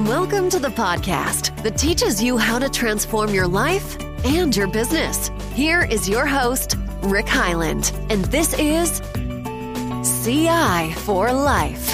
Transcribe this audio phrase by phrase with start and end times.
[0.00, 5.30] Welcome to the podcast that teaches you how to transform your life and your business.
[5.52, 9.00] Here is your host, Rick Highland, and this is
[10.24, 11.90] CI for Life.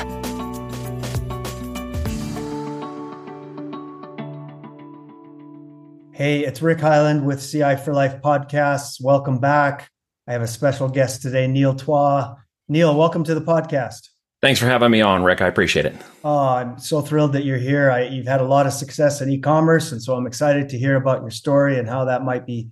[6.15, 8.97] Hey, it's Rick Highland with CI for Life podcasts.
[8.99, 9.91] Welcome back.
[10.27, 12.39] I have a special guest today, Neil Twa.
[12.67, 14.09] Neil, welcome to the podcast.
[14.43, 15.43] Thanks for having me on, Rick.
[15.43, 15.95] I appreciate it.
[16.25, 17.91] Oh, I'm so thrilled that you're here.
[17.91, 20.97] I, you've had a lot of success in e-commerce, and so I'm excited to hear
[20.97, 22.71] about your story and how that might be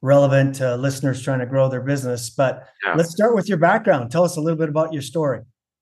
[0.00, 2.30] relevant to listeners trying to grow their business.
[2.30, 2.94] But yeah.
[2.94, 4.10] let's start with your background.
[4.10, 5.40] Tell us a little bit about your story.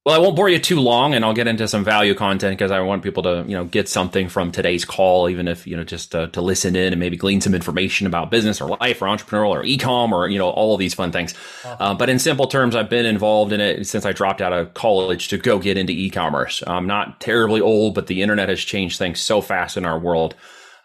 [0.09, 2.71] Well, I won't bore you too long, and I'll get into some value content because
[2.71, 5.85] I want people to, you know, get something from today's call, even if you know,
[5.85, 9.05] just uh, to listen in and maybe glean some information about business or life or
[9.05, 11.35] entrepreneurial or ecom or you know, all of these fun things.
[11.63, 11.77] Uh-huh.
[11.79, 14.73] Uh, but in simple terms, I've been involved in it since I dropped out of
[14.73, 16.63] college to go get into e-commerce.
[16.67, 20.35] I'm not terribly old, but the internet has changed things so fast in our world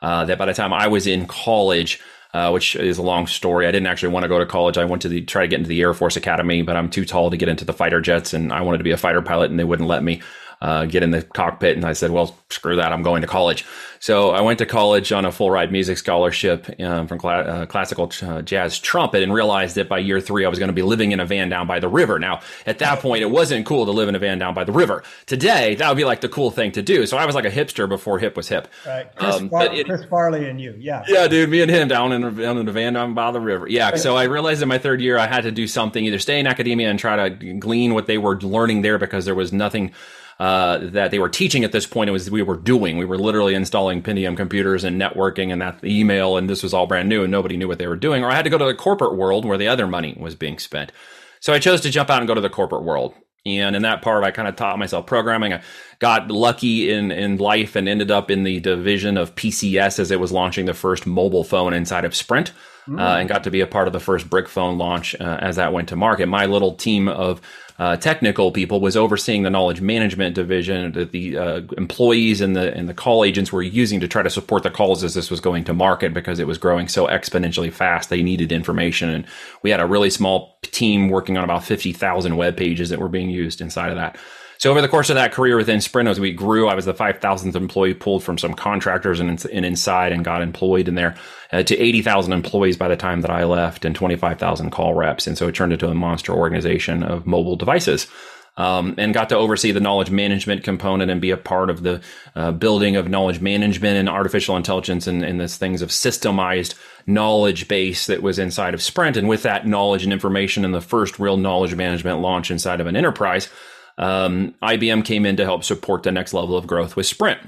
[0.02, 2.02] uh, that by the time I was in college
[2.34, 3.68] uh, which is a long story.
[3.68, 4.78] I didn't actually want to go to college.
[4.78, 7.06] I went to the try to get into the Air Force Academy, but I'm too
[7.06, 9.52] tall to get into the fighter jets, and I wanted to be a fighter pilot,
[9.52, 10.22] and they wouldn't let me
[10.64, 11.76] uh, get in the cockpit.
[11.76, 12.94] And I said, well, screw that.
[12.94, 13.66] I'm going to college.
[14.00, 17.66] So I went to college on a full ride music scholarship um, from cl- uh,
[17.66, 20.82] classical uh, jazz trumpet and realized that by year three, I was going to be
[20.82, 22.18] living in a van down by the river.
[22.18, 24.72] Now, at that point, it wasn't cool to live in a van down by the
[24.72, 25.04] river.
[25.26, 27.06] Today, that would be like the cool thing to do.
[27.06, 28.70] So I was like a hipster before hip was hip.
[28.86, 29.14] Right.
[29.16, 30.76] Chris, um, Far- it, Chris Farley and you.
[30.80, 31.04] Yeah.
[31.08, 33.68] Yeah, dude, me and him down in, down in a van down by the river.
[33.68, 33.96] Yeah.
[33.96, 36.48] So I realized in my third year, I had to do something, either stay in
[36.48, 39.92] academia and try to glean what they were learning there because there was nothing
[40.40, 42.10] uh, that they were teaching at this point.
[42.10, 42.98] It was we were doing.
[42.98, 46.88] We were literally installing Pentium computers and networking and that email, and this was all
[46.88, 48.24] brand new, and nobody knew what they were doing.
[48.24, 50.60] Or I had to go to the corporate world where the other money was being
[50.60, 50.92] spent.
[51.40, 53.14] So I chose to jump out and go to the corporate world.
[53.46, 55.52] And in that part, I kind of taught myself programming.
[55.52, 55.62] I
[56.00, 60.20] got lucky in, in life and ended up in the division of PCS as it
[60.20, 62.54] was launching the first mobile phone inside of Sprint.
[62.88, 63.00] Mm.
[63.00, 65.56] Uh, and got to be a part of the first brick phone launch uh, as
[65.56, 66.28] that went to market.
[66.28, 67.42] My little team of
[67.80, 72.74] uh, technical people was overseeing the knowledge management division that the uh, employees and the
[72.76, 75.40] and the call agents were using to try to support the calls as this was
[75.40, 78.10] going to market because it was growing so exponentially fast.
[78.10, 79.26] They needed information, and
[79.64, 83.10] we had a really small team working on about fifty thousand web pages that were
[83.10, 84.18] being used inside of that.
[84.64, 86.94] So over the course of that career within Sprint, as we grew, I was the
[86.94, 91.18] 5,000th employee pulled from some contractors and, and inside and got employed in there
[91.52, 95.28] uh, to 80,000 employees by the time that I left and 25,000 call reps.
[95.28, 98.08] And so it turned into a monster organization of mobile devices.
[98.56, 102.02] Um, and got to oversee the knowledge management component and be a part of the
[102.36, 106.76] uh, building of knowledge management and artificial intelligence and, and this things of systemized
[107.08, 109.18] knowledge base that was inside of Sprint.
[109.18, 112.86] And with that knowledge and information and the first real knowledge management launch inside of
[112.86, 113.50] an enterprise,
[113.98, 117.40] um, IBM came in to help support the next level of growth with Sprint.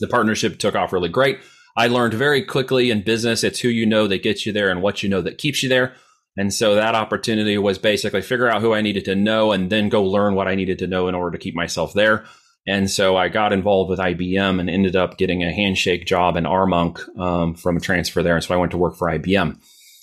[0.00, 1.40] The partnership took off really great.
[1.76, 4.82] I learned very quickly in business, it's who you know that gets you there and
[4.82, 5.94] what you know that keeps you there.
[6.36, 9.88] And so that opportunity was basically figure out who I needed to know and then
[9.88, 12.24] go learn what I needed to know in order to keep myself there.
[12.66, 16.44] And so I got involved with IBM and ended up getting a handshake job in
[16.44, 18.34] Armonk um, from a transfer there.
[18.34, 19.58] And so I went to work for IBM.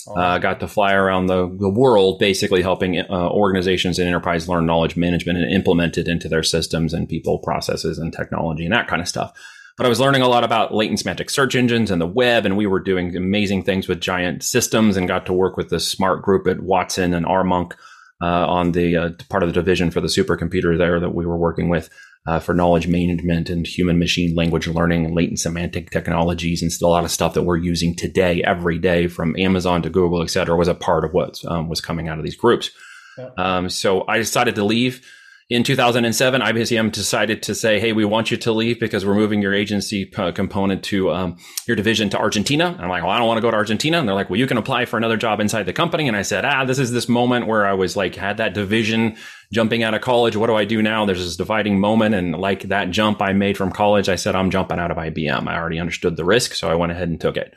[0.08, 4.66] Uh, got to fly around the, the world, basically helping uh, organizations and enterprise learn
[4.66, 8.88] knowledge management and implement it into their systems and people, processes, and technology and that
[8.88, 9.34] kind of stuff.
[9.78, 12.56] But I was learning a lot about latent semantic search engines and the web, and
[12.56, 16.22] we were doing amazing things with giant systems and got to work with the smart
[16.22, 17.74] group at Watson and Armonk
[18.22, 21.38] uh, on the uh, part of the division for the supercomputer there that we were
[21.38, 21.90] working with
[22.28, 26.90] uh, for knowledge management and human machine language learning latent semantic technologies and still a
[26.90, 30.56] lot of stuff that we're using today every day from Amazon to Google, et cetera,
[30.56, 32.72] was a part of what um, was coming out of these groups.
[33.18, 33.30] Yeah.
[33.38, 35.06] Um, so I decided to leave
[35.48, 39.44] in 2007, IBM decided to say, "Hey, we want you to leave because we're moving
[39.44, 43.20] your agency uh, component to um, your division to Argentina." And I'm like, "Well, I
[43.20, 45.18] don't want to go to Argentina." And they're like, "Well, you can apply for another
[45.18, 47.96] job inside the company." And I said, "Ah, this is this moment where I was
[47.96, 49.18] like had that division
[49.54, 50.36] jumping out of college.
[50.36, 53.56] What do I do now?" There's this dividing moment, and like that jump I made
[53.56, 56.72] from college, I said, "I'm jumping out of IBM." I already understood the risk, so
[56.72, 57.54] I went ahead and took it.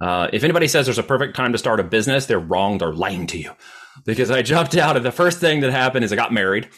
[0.00, 2.78] Uh, if anybody says there's a perfect time to start a business, they're wrong.
[2.78, 3.52] They're lying to you
[4.04, 6.68] because I jumped out, and the first thing that happened is I got married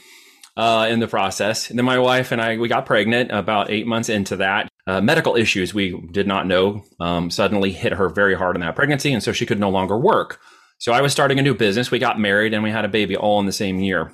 [0.57, 1.71] uh, in the process.
[1.71, 4.69] And then my wife and I, we got pregnant about eight months into that.
[4.87, 8.75] Uh, medical issues we did not know um, suddenly hit her very hard in that
[8.75, 9.13] pregnancy.
[9.13, 10.41] And so she could no longer work.
[10.79, 11.91] So I was starting a new business.
[11.91, 14.13] We got married and we had a baby all in the same year.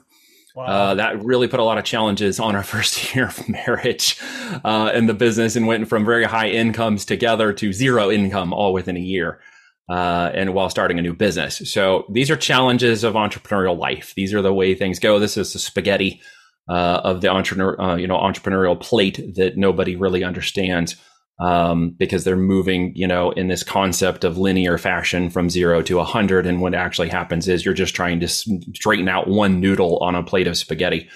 [0.54, 0.64] Wow.
[0.64, 4.20] Uh, that really put a lot of challenges on our first year of marriage
[4.64, 8.72] uh, in the business and went from very high incomes together to zero income all
[8.72, 9.40] within a year
[9.88, 11.62] uh, and while starting a new business.
[11.70, 14.12] So these are challenges of entrepreneurial life.
[14.16, 15.18] These are the way things go.
[15.18, 16.20] This is the spaghetti
[16.68, 20.96] uh, of the entrepreneur, uh, you know, entrepreneurial plate that nobody really understands
[21.40, 26.00] um, because they're moving, you know, in this concept of linear fashion from zero to
[26.00, 26.46] a hundred.
[26.46, 30.22] And what actually happens is you're just trying to straighten out one noodle on a
[30.22, 31.08] plate of spaghetti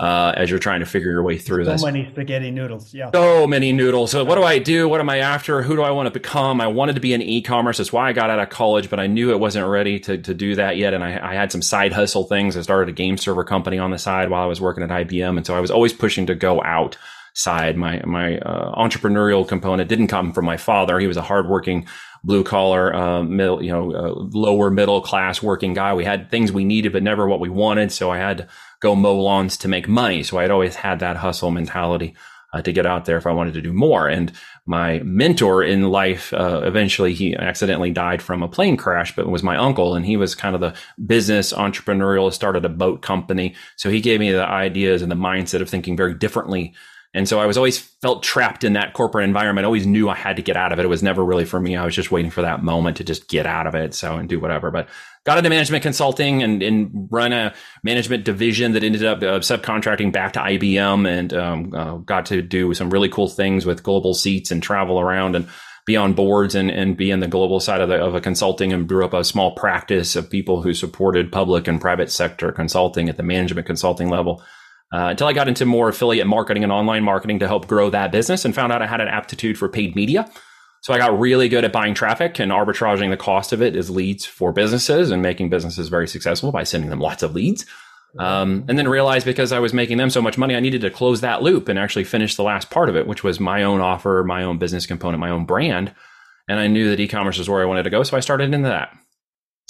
[0.00, 1.80] uh, as you're trying to figure your way through so this.
[1.80, 2.94] So many spaghetti noodles.
[2.94, 3.10] Yeah.
[3.12, 4.12] So many noodles.
[4.12, 4.88] So what do I do?
[4.88, 5.62] What am I after?
[5.62, 6.60] Who do I want to become?
[6.60, 7.78] I wanted to be in e-commerce.
[7.78, 10.34] That's why I got out of college, but I knew it wasn't ready to, to
[10.34, 10.94] do that yet.
[10.94, 12.56] And I, I had some side hustle things.
[12.56, 15.36] I started a game server company on the side while I was working at IBM.
[15.36, 16.96] And so I was always pushing to go out
[17.34, 17.76] side.
[17.76, 20.98] My, my, uh, entrepreneurial component didn't come from my father.
[20.98, 21.86] He was a hardworking
[22.24, 25.94] blue collar, uh, middle, you know, uh, lower middle class working guy.
[25.94, 27.92] We had things we needed, but never what we wanted.
[27.92, 28.48] So I had to
[28.80, 30.22] go mow lawns to make money.
[30.22, 32.14] So I'd always had that hustle mentality
[32.52, 34.08] uh, to get out there if I wanted to do more.
[34.08, 34.32] And
[34.66, 39.42] my mentor in life, uh, eventually he accidentally died from a plane crash, but was
[39.42, 39.94] my uncle.
[39.94, 40.74] And he was kind of the
[41.06, 43.54] business entrepreneurial, started a boat company.
[43.76, 46.74] So he gave me the ideas and the mindset of thinking very differently
[47.14, 49.64] and so I was always felt trapped in that corporate environment.
[49.64, 50.84] I always knew I had to get out of it.
[50.84, 51.74] It was never really for me.
[51.74, 53.94] I was just waiting for that moment to just get out of it.
[53.94, 54.70] So and do whatever.
[54.70, 54.88] But
[55.24, 60.12] got into management consulting and, and run a management division that ended up uh, subcontracting
[60.12, 64.12] back to IBM and um, uh, got to do some really cool things with global
[64.12, 65.48] seats and travel around and
[65.86, 68.74] be on boards and, and be in the global side of, the, of a consulting
[68.74, 73.08] and grew up a small practice of people who supported public and private sector consulting
[73.08, 74.42] at the management consulting level
[74.92, 78.12] uh, until I got into more affiliate marketing and online marketing to help grow that
[78.12, 80.30] business and found out I had an aptitude for paid media.
[80.82, 83.90] So I got really good at buying traffic and arbitraging the cost of it as
[83.90, 87.66] leads for businesses and making businesses very successful by sending them lots of leads.
[88.18, 90.90] Um, and then realized because I was making them so much money, I needed to
[90.90, 93.80] close that loop and actually finish the last part of it, which was my own
[93.80, 95.94] offer, my own business component, my own brand.
[96.48, 98.02] And I knew that e-commerce was where I wanted to go.
[98.02, 98.96] So I started into that,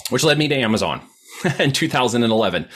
[0.09, 1.01] which led me to Amazon
[1.59, 2.69] in 2011.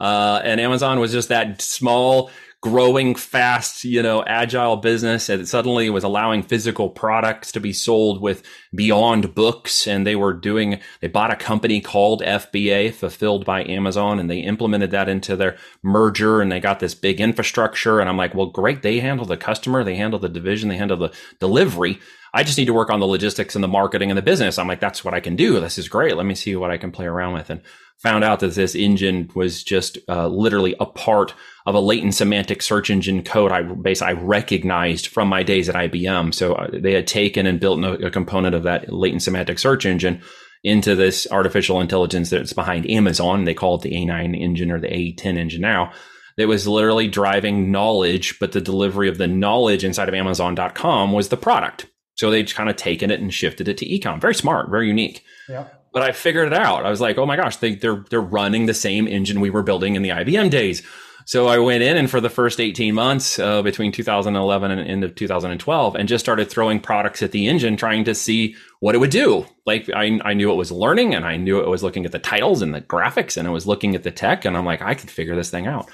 [0.00, 2.30] Uh, and Amazon was just that small,
[2.60, 5.28] growing fast, you know, agile business.
[5.28, 8.42] And suddenly was allowing physical products to be sold with
[8.74, 9.86] beyond books.
[9.86, 14.40] And they were doing, they bought a company called FBA, fulfilled by Amazon, and they
[14.40, 18.00] implemented that into their merger and they got this big infrastructure.
[18.00, 18.82] And I'm like, well, great.
[18.82, 22.00] They handle the customer, they handle the division, they handle the delivery.
[22.34, 24.58] I just need to work on the logistics and the marketing and the business.
[24.58, 25.60] I'm like, that's what I can do.
[25.60, 26.16] This is great.
[26.16, 27.50] Let me see what I can play around with.
[27.50, 27.62] And
[27.98, 31.34] found out that this engine was just uh, literally a part
[31.66, 35.74] of a latent semantic search engine code I base I recognized from my days at
[35.74, 36.32] IBM.
[36.32, 40.22] So uh, they had taken and built a component of that latent semantic search engine
[40.64, 43.44] into this artificial intelligence that's behind Amazon.
[43.44, 45.92] They call it the A9 engine or the A10 engine now.
[46.36, 51.30] That was literally driving knowledge, but the delivery of the knowledge inside of Amazon.com was
[51.30, 51.86] the product.
[52.18, 54.20] So they'd kind of taken it and shifted it to ecom.
[54.20, 55.24] Very smart, very unique.
[55.48, 56.84] Yeah but I figured it out.
[56.84, 59.62] I was like, oh my gosh, they, they're they're running the same engine we were
[59.62, 60.82] building in the IBM days.
[61.24, 65.04] So I went in and for the first 18 months uh, between 2011 and end
[65.04, 68.98] of 2012 and just started throwing products at the engine, trying to see what it
[68.98, 69.44] would do.
[69.66, 72.18] Like I, I knew it was learning and I knew it was looking at the
[72.18, 74.46] titles and the graphics and it was looking at the tech.
[74.46, 75.90] And I'm like, I could figure this thing out.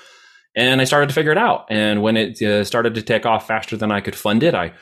[0.55, 1.67] And I started to figure it out.
[1.69, 4.73] And when it uh, started to take off faster than I could fund it, I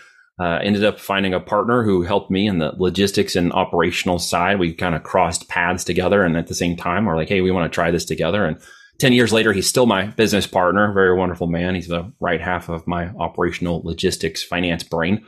[0.41, 4.59] uh, ended up finding a partner who helped me in the logistics and operational side.
[4.59, 7.51] We kind of crossed paths together, and at the same time, we're like, "Hey, we
[7.51, 8.59] want to try this together." And
[8.99, 10.93] ten years later, he's still my business partner.
[10.93, 11.75] Very wonderful man.
[11.75, 15.25] He's the right half of my operational logistics finance brain.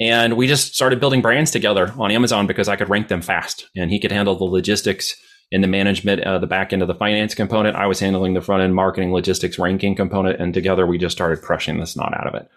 [0.00, 3.68] And we just started building brands together on Amazon because I could rank them fast,
[3.76, 5.14] and he could handle the logistics
[5.52, 7.76] and the management, uh, the back end of the finance component.
[7.76, 11.42] I was handling the front end marketing, logistics, ranking component, and together we just started
[11.42, 12.48] crushing the snot out of it.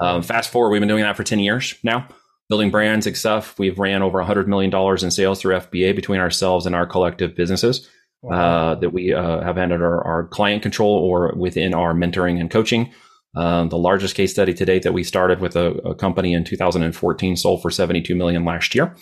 [0.00, 2.08] Um, fast forward, we've been doing that for 10 years now,
[2.48, 3.58] building brands and stuff.
[3.58, 7.88] We've ran over $100 million in sales through FBA between ourselves and our collective businesses
[8.22, 8.72] wow.
[8.72, 12.50] uh, that we uh, have under our, our, client control or within our mentoring and
[12.50, 12.92] coaching.
[13.36, 16.44] Um, the largest case study to date that we started with a, a company in
[16.44, 18.94] 2014 sold for 72 million last year,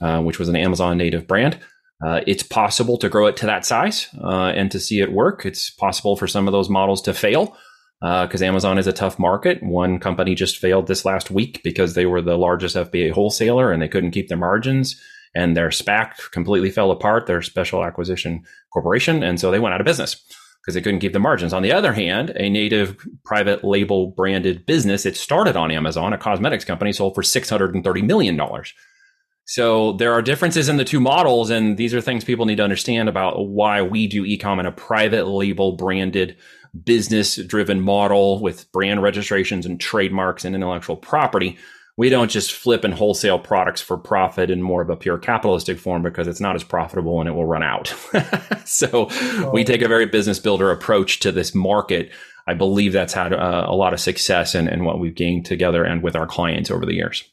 [0.00, 1.58] uh, which was an Amazon native brand.
[2.04, 5.46] Uh, it's possible to grow it to that size uh, and to see it work.
[5.46, 7.56] It's possible for some of those models to fail
[8.04, 9.62] because uh, Amazon is a tough market.
[9.62, 13.80] One company just failed this last week because they were the largest FBA wholesaler and
[13.80, 15.00] they couldn't keep their margins.
[15.34, 18.44] And their SPAC completely fell apart, their special acquisition
[18.74, 19.22] corporation.
[19.22, 20.22] And so they went out of business
[20.60, 21.54] because they couldn't keep the margins.
[21.54, 26.18] On the other hand, a native private label branded business, it started on Amazon, a
[26.18, 28.38] cosmetics company, sold for $630 million.
[29.46, 32.64] So there are differences in the two models, and these are things people need to
[32.64, 36.36] understand about why we do ecom in a private label branded
[36.84, 41.56] business driven model with brand registrations and trademarks and intellectual property.
[41.96, 45.78] We don't just flip and wholesale products for profit in more of a pure capitalistic
[45.78, 47.94] form because it's not as profitable and it will run out.
[48.64, 49.50] so oh.
[49.52, 52.10] we take a very business builder approach to this market
[52.46, 56.02] I believe that's had uh, a lot of success in what we've gained together and
[56.02, 57.24] with our clients over the years.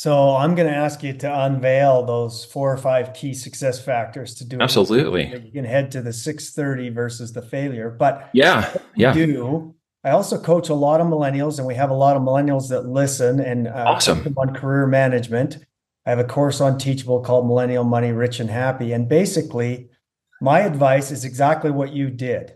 [0.00, 4.34] So I'm going to ask you to unveil those four or five key success factors
[4.36, 4.58] to do.
[4.58, 5.26] Absolutely.
[5.44, 9.12] You can head to the 630 versus the failure, but yeah, yeah.
[9.12, 12.70] Do I also coach a lot of millennials, and we have a lot of millennials
[12.70, 15.58] that listen and uh, awesome on career management.
[16.06, 19.90] I have a course on Teachable called Millennial Money Rich and Happy, and basically,
[20.40, 22.54] my advice is exactly what you did.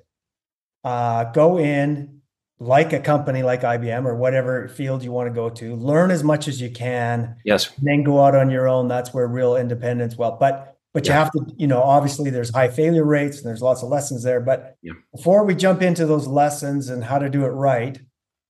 [0.83, 2.23] Uh, go in,
[2.61, 6.23] like a company like IBM or whatever field you want to go to, learn as
[6.23, 7.37] much as you can.
[7.45, 7.71] Yes.
[7.83, 8.89] then go out on your own.
[8.89, 10.17] That's where real independence.
[10.17, 11.13] Well, but but yeah.
[11.13, 14.23] you have to, you know, obviously there's high failure rates and there's lots of lessons
[14.23, 14.41] there.
[14.41, 14.93] But yeah.
[15.13, 17.99] before we jump into those lessons and how to do it right,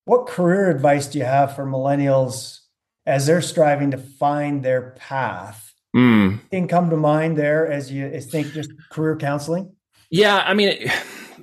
[0.04, 2.60] what career advice do you have for millennials
[3.06, 5.72] as they're striving to find their path?
[5.96, 6.46] Mm.
[6.50, 9.74] Thing come to mind there as you as think just career counseling?
[10.10, 10.68] Yeah, I mean.
[10.68, 10.92] It,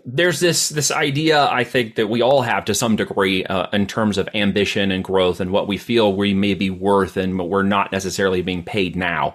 [0.05, 3.87] there's this this idea I think that we all have to some degree uh, in
[3.87, 7.49] terms of ambition and growth and what we feel we may be worth and what
[7.49, 9.33] we're not necessarily being paid now.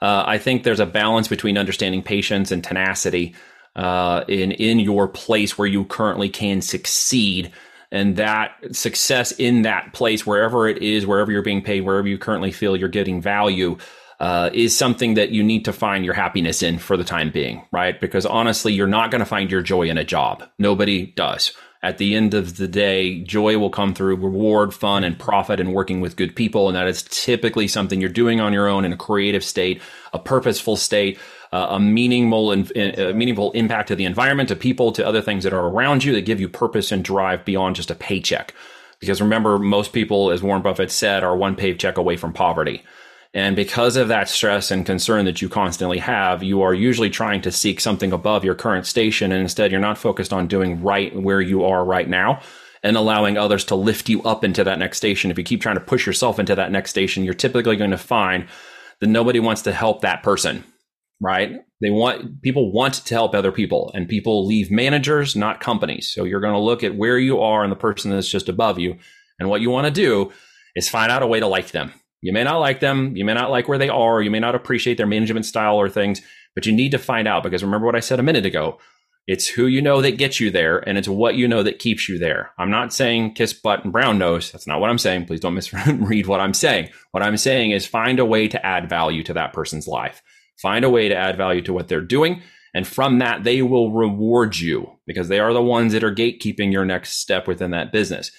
[0.00, 3.34] Uh, I think there's a balance between understanding patience and tenacity
[3.76, 7.52] uh, in in your place where you currently can succeed,
[7.90, 12.18] and that success in that place, wherever it is, wherever you're being paid, wherever you
[12.18, 13.78] currently feel you're getting value
[14.22, 17.66] uh, is something that you need to find your happiness in for the time being,
[17.72, 18.00] right?
[18.00, 20.44] Because honestly, you're not going to find your joy in a job.
[20.60, 21.52] Nobody does.
[21.82, 25.74] At the end of the day, joy will come through reward, fun, and profit and
[25.74, 26.68] working with good people.
[26.68, 30.20] And that is typically something you're doing on your own in a creative state, a
[30.20, 31.18] purposeful state,
[31.52, 35.42] uh, a meaningful and uh, meaningful impact to the environment, to people, to other things
[35.42, 38.54] that are around you that give you purpose and drive beyond just a paycheck.
[39.00, 42.84] Because remember, most people, as Warren Buffett said, are one paycheck away from poverty.
[43.34, 47.40] And because of that stress and concern that you constantly have, you are usually trying
[47.42, 49.32] to seek something above your current station.
[49.32, 52.42] And instead, you're not focused on doing right where you are right now
[52.82, 55.30] and allowing others to lift you up into that next station.
[55.30, 57.98] If you keep trying to push yourself into that next station, you're typically going to
[57.98, 58.46] find
[59.00, 60.62] that nobody wants to help that person,
[61.20, 61.62] right?
[61.80, 66.12] They want people want to help other people and people leave managers, not companies.
[66.12, 68.78] So you're going to look at where you are and the person that's just above
[68.78, 68.98] you.
[69.38, 70.32] And what you want to do
[70.76, 71.92] is find out a way to like them
[72.22, 73.16] you may not like them.
[73.16, 74.22] You may not like where they are.
[74.22, 76.22] You may not appreciate their management style or things,
[76.54, 78.78] but you need to find out because remember what I said a minute ago.
[79.28, 82.08] It's who you know that gets you there, and it's what you know that keeps
[82.08, 82.50] you there.
[82.58, 84.50] I'm not saying kiss butt and brown nose.
[84.50, 85.26] That's not what I'm saying.
[85.26, 86.90] Please don't misread what I'm saying.
[87.12, 90.22] What I'm saying is find a way to add value to that person's life.
[90.60, 92.42] Find a way to add value to what they're doing.
[92.74, 96.72] And from that, they will reward you because they are the ones that are gatekeeping
[96.72, 98.32] your next step within that business.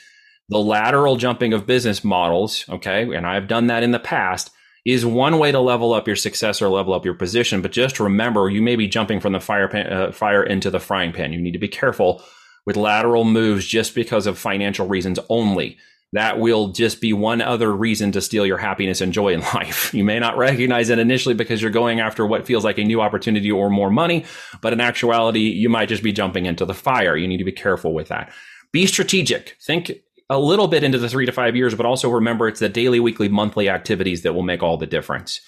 [0.49, 4.51] The lateral jumping of business models, okay, and I've done that in the past,
[4.85, 7.61] is one way to level up your success or level up your position.
[7.61, 10.79] But just remember, you may be jumping from the fire pan, uh, fire into the
[10.79, 11.31] frying pan.
[11.31, 12.21] You need to be careful
[12.65, 15.77] with lateral moves just because of financial reasons only.
[16.11, 19.93] That will just be one other reason to steal your happiness and joy in life.
[19.93, 23.01] You may not recognize it initially because you're going after what feels like a new
[23.01, 24.25] opportunity or more money,
[24.61, 27.15] but in actuality, you might just be jumping into the fire.
[27.15, 28.31] You need to be careful with that.
[28.73, 29.57] Be strategic.
[29.61, 29.91] Think
[30.33, 32.99] a little bit into the three to five years, but also remember it's the daily,
[32.99, 35.39] weekly, monthly activities that will make all the difference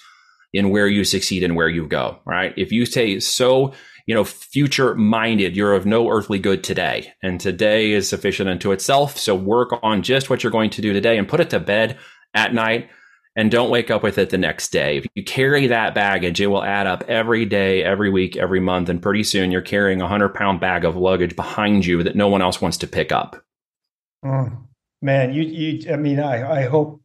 [0.52, 2.54] in where you succeed and where you go, right?
[2.56, 3.72] If you stay so,
[4.06, 7.12] you know, future minded, you're of no earthly good today.
[7.20, 9.18] And today is sufficient unto itself.
[9.18, 11.98] So work on just what you're going to do today and put it to bed
[12.32, 12.88] at night
[13.34, 14.98] and don't wake up with it the next day.
[14.98, 18.88] If you carry that baggage, it will add up every day, every week, every month.
[18.88, 22.28] And pretty soon you're carrying a hundred pound bag of luggage behind you that no
[22.28, 23.44] one else wants to pick up.
[24.24, 24.65] Mm,
[25.02, 27.02] man, you you I mean, I I hope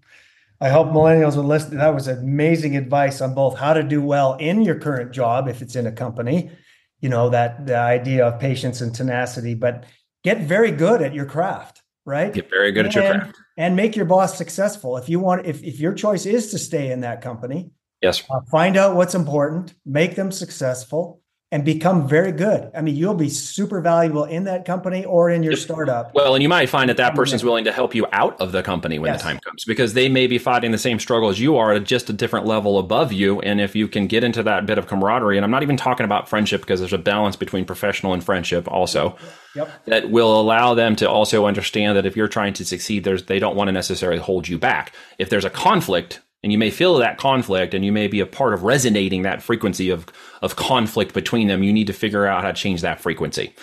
[0.60, 1.78] I hope millennials will listen.
[1.78, 5.62] That was amazing advice on both how to do well in your current job if
[5.62, 6.52] it's in a company,
[7.00, 9.86] you know, that the idea of patience and tenacity, but
[10.24, 12.32] get very good at your craft, right?
[12.34, 13.38] Get very good and, at your craft.
[13.58, 14.98] And make your boss successful.
[14.98, 17.72] If you want if if your choice is to stay in that company,
[18.02, 18.24] yes.
[18.30, 21.21] Uh, find out what's important, make them successful
[21.52, 22.72] and become very good.
[22.74, 26.14] I mean, you'll be super valuable in that company or in your startup.
[26.16, 28.64] Well, and you might find that that person's willing to help you out of the
[28.64, 29.22] company when yes.
[29.22, 31.84] the time comes because they may be fighting the same struggle as you are at
[31.84, 33.42] just a different level above you.
[33.42, 36.06] And if you can get into that bit of camaraderie, and I'm not even talking
[36.06, 39.18] about friendship because there's a balance between professional and friendship also,
[39.54, 39.70] yep.
[39.86, 43.40] that will allow them to also understand that if you're trying to succeed, there's, they
[43.40, 44.94] don't want to necessarily hold you back.
[45.20, 48.26] If there's a conflict, and you may feel that conflict and you may be a
[48.26, 50.08] part of resonating that frequency of,
[50.42, 51.64] of conflict between them.
[51.64, 53.54] You need to figure out how to change that frequency.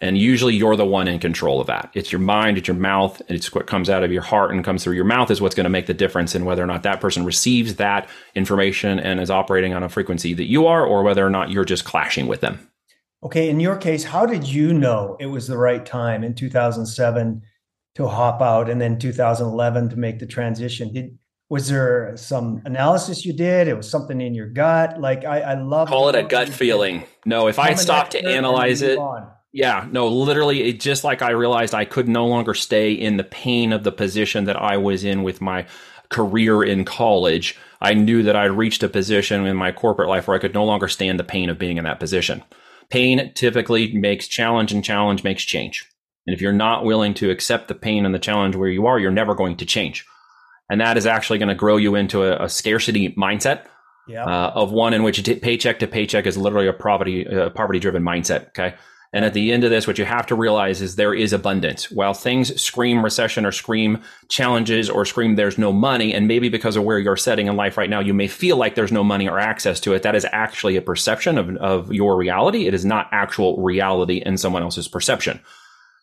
[0.00, 1.90] And usually you're the one in control of that.
[1.92, 4.84] It's your mind, it's your mouth, it's what comes out of your heart and comes
[4.84, 7.00] through your mouth is what's going to make the difference in whether or not that
[7.00, 11.26] person receives that information and is operating on a frequency that you are, or whether
[11.26, 12.70] or not you're just clashing with them.
[13.24, 17.42] Okay, in your case, how did you know it was the right time in 2007
[17.96, 20.92] to hop out and then 2011 to make the transition?
[20.92, 21.18] Did
[21.50, 23.68] was there some analysis you did?
[23.68, 25.00] It was something in your gut.
[25.00, 27.04] Like I, I love call it a gut feeling.
[27.24, 29.30] No, if I stopped to analyze it, on.
[29.52, 33.24] yeah, no, literally, it just like I realized I could no longer stay in the
[33.24, 35.66] pain of the position that I was in with my
[36.10, 37.56] career in college.
[37.80, 40.64] I knew that I'd reached a position in my corporate life where I could no
[40.64, 42.42] longer stand the pain of being in that position.
[42.90, 45.86] Pain typically makes challenge, and challenge makes change.
[46.26, 48.98] And if you're not willing to accept the pain and the challenge where you are,
[48.98, 50.04] you're never going to change.
[50.70, 53.64] And that is actually going to grow you into a, a scarcity mindset
[54.26, 58.02] uh, of one in which paycheck to paycheck is literally a poverty uh, poverty driven
[58.02, 58.48] mindset.
[58.48, 58.74] Okay.
[59.12, 61.90] And at the end of this, what you have to realize is there is abundance.
[61.90, 66.76] While things scream recession or scream challenges or scream there's no money, and maybe because
[66.76, 69.26] of where you're setting in life right now, you may feel like there's no money
[69.26, 70.02] or access to it.
[70.02, 72.66] That is actually a perception of, of your reality.
[72.66, 75.40] It is not actual reality in someone else's perception.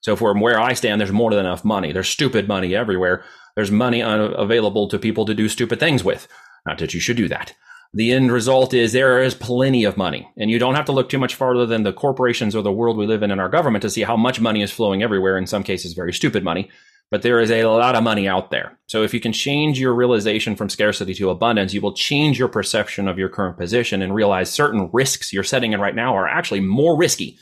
[0.02, 1.92] So from where I stand, there's more than enough money.
[1.92, 3.24] There's stupid money everywhere.
[3.56, 6.28] There's money available to people to do stupid things with.
[6.66, 7.54] Not that you should do that
[7.96, 10.30] the end result is there is plenty of money.
[10.38, 12.98] And you don't have to look too much farther than the corporations or the world
[12.98, 15.48] we live in in our government to see how much money is flowing everywhere, in
[15.48, 16.70] some cases, very stupid money.
[17.10, 18.78] But there is a lot of money out there.
[18.88, 22.50] So if you can change your realization from scarcity to abundance, you will change your
[22.50, 26.28] perception of your current position and realize certain risks you're setting in right now are
[26.28, 27.38] actually more risky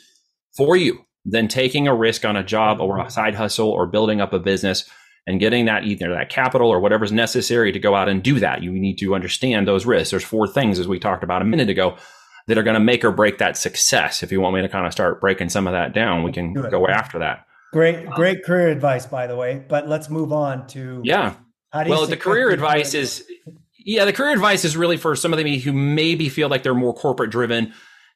[0.56, 4.22] for you than taking a risk on a job or a side hustle or building
[4.22, 4.88] up a business
[5.26, 8.62] and getting that either that capital or whatever's necessary to go out and do that.
[8.62, 10.12] You need to understand those risks.
[10.12, 11.98] There's four things, as we talked about a minute ago,
[12.48, 14.22] that are going to make or break that success.
[14.22, 16.54] If you want me to kind of start breaking some of that down, we can
[16.54, 17.46] go after that.
[17.72, 19.64] Great, um, great career advice, by the way.
[19.68, 21.36] But let's move on to yeah.
[21.74, 23.26] well, the career advice is
[23.86, 26.76] yeah, the career advice is really for some of them who maybe feel like they're
[26.76, 27.74] more corporate driven.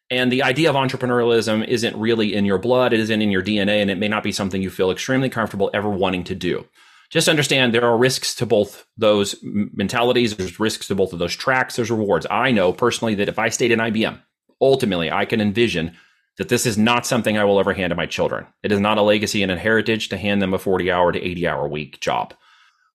[0.09, 3.81] And the idea of entrepreneurialism isn't really in your blood, it isn't in your DNA,
[3.81, 6.65] and it may not be something you feel extremely comfortable ever wanting to do
[7.09, 10.35] just understand there are risks to both those mentalities.
[10.35, 11.75] There's risks to both of those tracks.
[11.75, 12.27] There's rewards.
[12.29, 14.19] I know personally that if I stayed in IBM,
[14.59, 15.95] ultimately I can envision
[16.37, 18.45] that this is not something I will ever hand to my children.
[18.61, 21.21] It is not a legacy and a heritage to hand them a 40 hour to
[21.21, 22.33] 80 hour week job.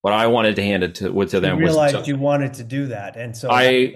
[0.03, 2.65] What I wanted to hand it to, to them you realized was you wanted to
[2.65, 3.17] do that.
[3.17, 3.95] And so I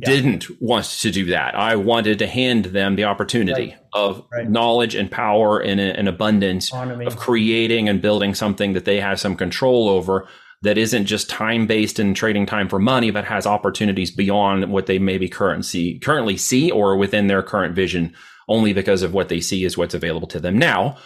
[0.00, 0.10] yeah.
[0.10, 1.54] didn't want to do that.
[1.54, 3.78] I wanted to hand them the opportunity right.
[3.92, 4.48] of right.
[4.48, 7.06] knowledge and power and uh, an abundance Autonomy.
[7.06, 10.28] of creating and building something that they have some control over
[10.62, 14.86] that isn't just time based and trading time for money, but has opportunities beyond what
[14.86, 18.14] they maybe currently currently see or within their current vision
[18.48, 20.98] only because of what they see is what's available to them now.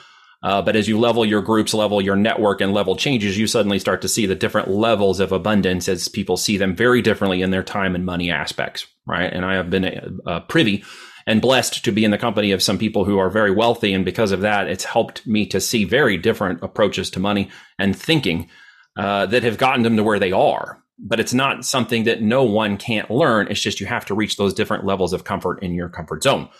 [0.44, 3.78] Uh, but as you level your groups, level your network, and level changes, you suddenly
[3.78, 7.50] start to see the different levels of abundance as people see them very differently in
[7.50, 9.32] their time and money aspects, right?
[9.32, 10.84] And I have been uh, privy
[11.26, 13.94] and blessed to be in the company of some people who are very wealthy.
[13.94, 17.96] And because of that, it's helped me to see very different approaches to money and
[17.96, 18.50] thinking
[18.98, 20.82] uh, that have gotten them to where they are.
[20.98, 23.48] But it's not something that no one can't learn.
[23.48, 26.50] It's just you have to reach those different levels of comfort in your comfort zone.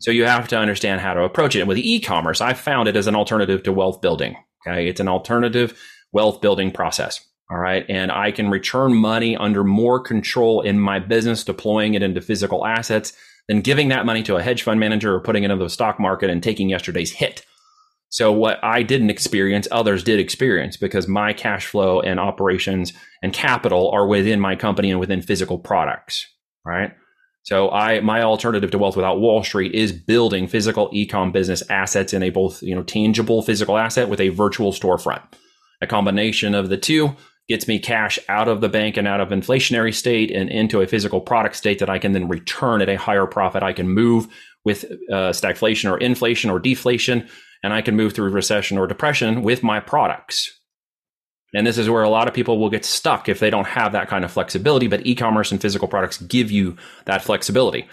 [0.00, 1.60] So you have to understand how to approach it.
[1.60, 4.36] And with e-commerce, I found it as an alternative to wealth building.
[4.66, 4.88] Okay.
[4.88, 5.78] It's an alternative
[6.12, 7.20] wealth building process.
[7.50, 7.84] All right.
[7.88, 12.64] And I can return money under more control in my business, deploying it into physical
[12.64, 13.12] assets
[13.48, 15.98] than giving that money to a hedge fund manager or putting it into the stock
[15.98, 17.44] market and taking yesterday's hit.
[18.08, 23.32] So what I didn't experience, others did experience because my cash flow and operations and
[23.32, 26.26] capital are within my company and within physical products.
[26.64, 26.92] Right.
[27.50, 32.12] So I my alternative to wealth without Wall Street is building physical ecom business assets
[32.12, 35.20] in a both, you know, tangible physical asset with a virtual storefront.
[35.82, 37.16] A combination of the two
[37.48, 40.86] gets me cash out of the bank and out of inflationary state and into a
[40.86, 43.64] physical product state that I can then return at a higher profit.
[43.64, 44.28] I can move
[44.64, 47.28] with uh, stagflation or inflation or deflation,
[47.64, 50.59] and I can move through recession or depression with my products.
[51.54, 53.92] And this is where a lot of people will get stuck if they don't have
[53.92, 54.86] that kind of flexibility.
[54.86, 57.88] But e commerce and physical products give you that flexibility.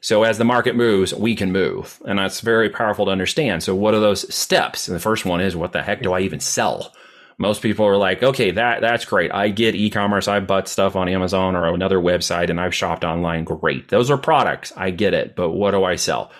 [0.00, 2.00] So as the market moves, we can move.
[2.04, 3.62] And that's very powerful to understand.
[3.62, 4.88] So what are those steps?
[4.88, 6.92] And the first one is what the heck do I even sell?
[7.38, 9.32] Most people are like, okay, that that's great.
[9.32, 10.26] I get e-commerce.
[10.28, 13.44] I bought stuff on Amazon or another website and I've shopped online.
[13.44, 13.88] Great.
[13.88, 14.72] Those are products.
[14.76, 15.36] I get it.
[15.36, 16.32] But what do I sell?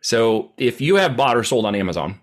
[0.00, 2.18] So if you have bought or sold on Amazon,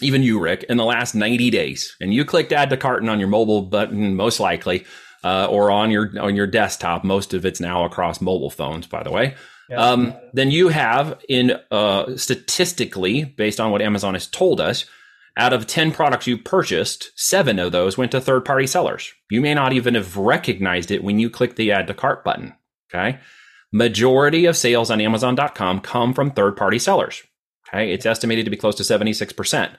[0.00, 3.18] even you, Rick, in the last 90 days, and you clicked add to carton on
[3.18, 4.84] your mobile button, most likely,
[5.24, 7.04] uh, or on your on your desktop.
[7.04, 9.34] Most of it's now across mobile phones, by the way.
[9.68, 9.76] Yeah.
[9.76, 14.86] Um, then you have, in uh, statistically, based on what Amazon has told us,
[15.36, 19.12] out of 10 products you purchased, seven of those went to third party sellers.
[19.30, 22.54] You may not even have recognized it when you click the add to cart button.
[22.92, 23.18] Okay.
[23.70, 27.22] Majority of sales on Amazon.com come from third party sellers.
[27.68, 27.92] Okay.
[27.92, 29.76] It's estimated to be close to 76%.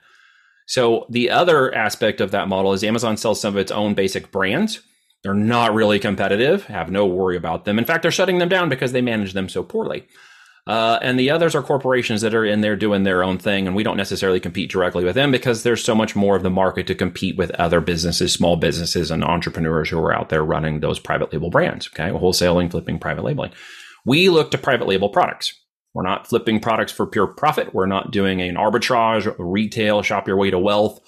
[0.70, 4.32] So the other aspect of that model is Amazon sells some of its own basic
[4.32, 4.82] brands.
[5.24, 7.80] They're not really competitive, have no worry about them.
[7.80, 10.06] In fact, they're shutting them down because they manage them so poorly.
[10.68, 13.76] Uh, and the others are corporations that are in there doing their own thing, and
[13.76, 16.86] we don't necessarily compete directly with them because there's so much more of the market
[16.86, 21.00] to compete with other businesses, small businesses, and entrepreneurs who are out there running those
[21.00, 21.88] private label brands.
[21.88, 23.52] Okay, wholesaling, flipping, private labeling.
[24.06, 25.60] We look to private label products.
[25.94, 27.74] We're not flipping products for pure profit.
[27.74, 31.00] We're not doing an arbitrage, retail, shop your way to wealth,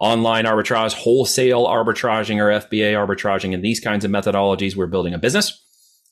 [0.00, 4.76] online arbitrage, wholesale arbitraging, or FBA arbitraging, and these kinds of methodologies.
[4.76, 5.64] We're building a business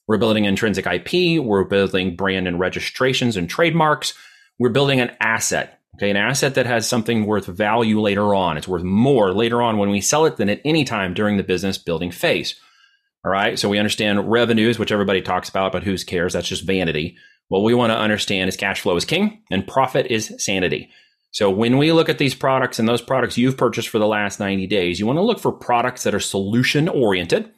[0.06, 1.42] we're building intrinsic IP.
[1.42, 4.14] We're building brand and registrations and trademarks.
[4.58, 5.80] We're building an asset.
[5.96, 6.10] Okay.
[6.10, 8.56] An asset that has something worth value later on.
[8.56, 11.42] It's worth more later on when we sell it than at any time during the
[11.42, 12.54] business building phase.
[13.24, 13.58] All right.
[13.58, 16.34] So we understand revenues, which everybody talks about, but who cares?
[16.34, 17.16] That's just vanity.
[17.48, 20.90] What we want to understand is cash flow is king and profit is sanity.
[21.30, 24.40] So when we look at these products and those products you've purchased for the last
[24.40, 27.52] 90 days, you want to look for products that are solution oriented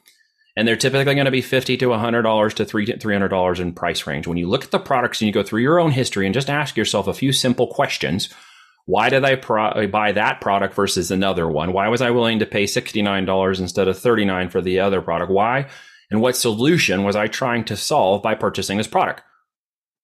[0.59, 3.61] and they're typically going to be 50 to hundred dollars to three three hundred dollars
[3.61, 4.27] in price range.
[4.27, 6.51] When you look at the products and you go through your own history and just
[6.51, 8.29] ask yourself a few simple questions.
[8.85, 11.73] Why did I pro- buy that product versus another one?
[11.73, 15.31] Why was I willing to pay $69 instead of 39 for the other product?
[15.31, 15.69] Why?
[16.11, 19.23] And what solution was I trying to solve by purchasing this product?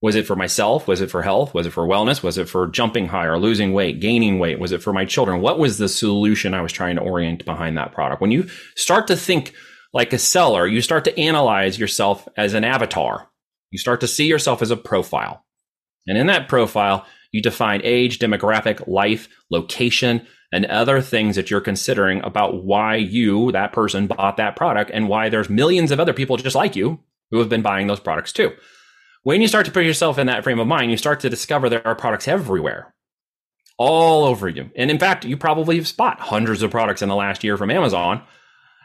[0.05, 0.87] Was it for myself?
[0.87, 1.55] Was it for health?
[1.55, 2.23] Was it for wellness?
[2.23, 4.59] Was it for jumping higher, losing weight, gaining weight?
[4.59, 5.41] Was it for my children?
[5.41, 8.21] What was the solution I was trying to orient behind that product?
[8.21, 9.55] When you start to think
[9.95, 13.31] like a seller, you start to analyze yourself as an avatar.
[13.71, 15.43] You start to see yourself as a profile.
[16.07, 21.63] And in that profile, you define age, demographic, life, location, and other things that you're
[21.63, 26.13] considering about why you, that person, bought that product and why there's millions of other
[26.13, 28.53] people just like you who have been buying those products too.
[29.25, 31.69] When you start to put yourself in that frame of mind, you start to discover
[31.69, 32.95] there are products everywhere,
[33.79, 34.71] all over you.
[34.77, 37.71] And in fact, you probably have spot hundreds of products in the last year from
[37.71, 38.23] Amazon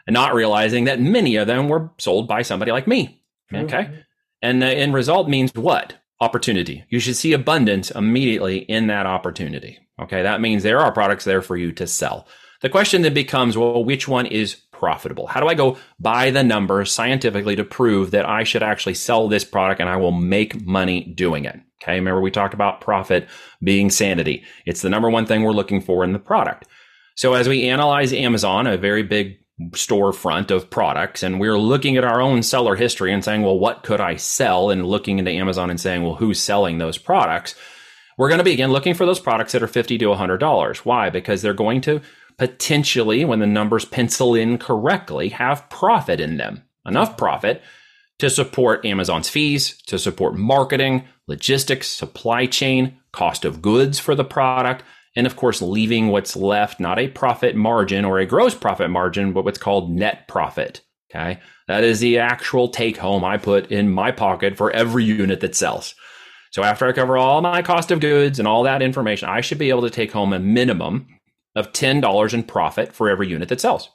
[0.06, 3.22] and not realizing that many of them were sold by somebody like me.
[3.52, 3.84] Okay.
[3.84, 3.94] Mm-hmm.
[4.40, 5.94] And the end result means what?
[6.22, 6.84] Opportunity.
[6.88, 9.78] You should see abundance immediately in that opportunity.
[10.00, 10.22] Okay.
[10.22, 12.26] That means there are products there for you to sell.
[12.62, 15.26] The question then becomes, well, which one is profitable?
[15.26, 19.28] How do I go by the numbers scientifically to prove that I should actually sell
[19.28, 21.60] this product and I will make money doing it?
[21.82, 21.96] Okay.
[21.96, 23.28] Remember we talked about profit
[23.62, 24.42] being sanity.
[24.64, 26.66] It's the number one thing we're looking for in the product.
[27.14, 29.38] So as we analyze Amazon, a very big
[29.72, 33.82] storefront of products and we're looking at our own seller history and saying, well, what
[33.82, 34.70] could I sell?
[34.70, 37.54] And looking into Amazon and saying, well, who's selling those products?
[38.16, 40.76] We're going to begin looking for those products that are 50 to $100.
[40.78, 41.10] Why?
[41.10, 42.00] Because they're going to
[42.40, 47.60] potentially, when the numbers pencil in correctly, have profit in them, enough profit
[48.18, 54.24] to support Amazon's fees, to support marketing, logistics, supply chain, cost of goods for the
[54.24, 54.82] product,
[55.14, 59.34] and of course, leaving what's left not a profit margin or a gross profit margin,
[59.34, 60.80] but what's called net profit.
[61.10, 61.40] Okay.
[61.68, 65.54] That is the actual take home I put in my pocket for every unit that
[65.54, 65.94] sells.
[66.52, 69.58] So after I cover all my cost of goods and all that information, I should
[69.58, 71.06] be able to take home a minimum
[71.56, 73.90] of $10 in profit for every unit that sells.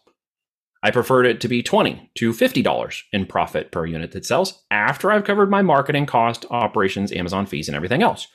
[0.83, 5.11] I preferred it to be 20 to $50 in profit per unit that sells after
[5.11, 8.27] I've covered my marketing cost, operations, Amazon fees, and everything else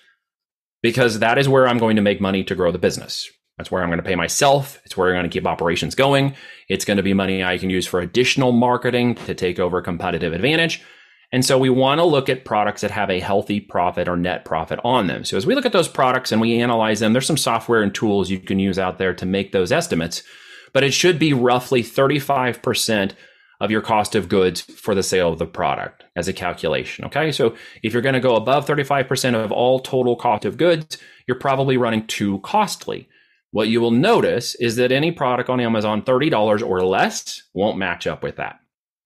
[0.83, 3.31] because that is where I'm going to make money to grow the business.
[3.59, 4.81] That's where I'm going to pay myself.
[4.85, 6.35] It's where I'm going to keep operations going.
[6.69, 10.33] It's going to be money I can use for additional marketing to take over competitive
[10.33, 10.83] advantage.
[11.33, 14.45] And so we want to look at products that have a healthy profit or net
[14.45, 15.25] profit on them.
[15.25, 17.95] So as we look at those products and we analyze them, there's some software and
[17.95, 20.25] tools you can use out there to make those estimates,
[20.73, 23.12] but it should be roughly 35%
[23.61, 27.05] of your cost of goods for the sale of the product as a calculation.
[27.05, 27.31] Okay.
[27.31, 31.38] So if you're going to go above 35% of all total cost of goods, you're
[31.38, 33.09] probably running too costly.
[33.53, 38.07] What you will notice is that any product on Amazon, $30 or less, won't match
[38.07, 38.60] up with that.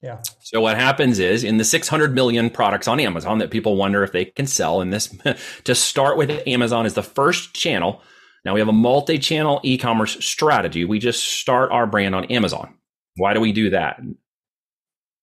[0.04, 0.20] Yeah.
[0.40, 4.12] So what happens is in the 600 million products on Amazon that people wonder if
[4.12, 5.08] they can sell in this
[5.64, 8.02] to start with Amazon is the first channel.
[8.44, 10.84] Now we have a multi-channel e-commerce strategy.
[10.84, 12.74] We just start our brand on Amazon.
[13.16, 13.98] Why do we do that?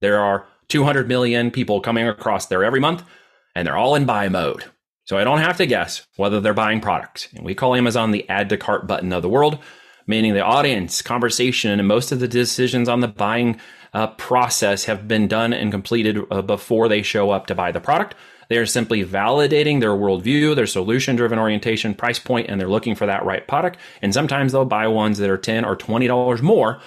[0.01, 3.03] There are 200 million people coming across there every month,
[3.53, 4.65] and they're all in buy mode.
[5.03, 7.27] So I don't have to guess whether they're buying products.
[7.35, 9.59] And we call Amazon the add to cart button of the world,
[10.07, 13.59] meaning the audience, conversation, and most of the decisions on the buying
[13.93, 17.81] uh, process have been done and completed uh, before they show up to buy the
[17.81, 18.15] product.
[18.49, 22.95] They are simply validating their worldview, their solution driven orientation, price point, and they're looking
[22.95, 23.77] for that right product.
[24.01, 26.81] And sometimes they'll buy ones that are 10 or $20 more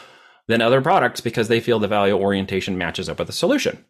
[0.47, 3.85] than other products because they feel the value orientation matches up with the solution.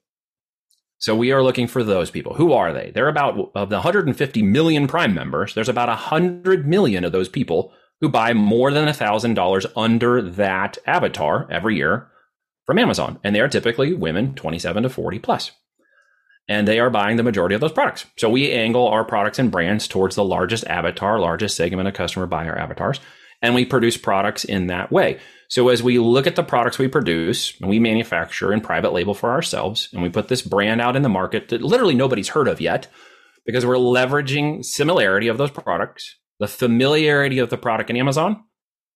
[0.98, 2.34] So we are looking for those people.
[2.34, 2.92] Who are they?
[2.94, 5.54] They're about of the 150 million Prime members.
[5.54, 11.48] There's about 100 million of those people who buy more than $1,000 under that avatar
[11.50, 12.08] every year
[12.64, 13.18] from Amazon.
[13.22, 15.52] And they are typically women 27 to 40 plus.
[16.48, 18.04] And they are buying the majority of those products.
[18.16, 22.26] So we angle our products and brands towards the largest avatar, largest segment of customer
[22.26, 23.00] buyer avatars.
[23.40, 25.18] And we produce products in that way.
[25.48, 29.14] So as we look at the products we produce and we manufacture and private label
[29.14, 32.48] for ourselves, and we put this brand out in the market that literally nobody's heard
[32.48, 32.88] of yet,
[33.46, 38.42] because we're leveraging similarity of those products, the familiarity of the product in Amazon,